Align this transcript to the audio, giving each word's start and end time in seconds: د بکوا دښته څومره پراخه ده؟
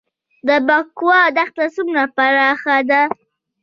د 0.47 0.49
بکوا 0.67 1.19
دښته 1.37 1.65
څومره 1.75 2.03
پراخه 2.15 2.77
ده؟ 2.89 3.01